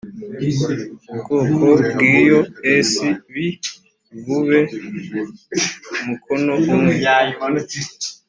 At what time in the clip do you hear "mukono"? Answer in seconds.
6.05-6.53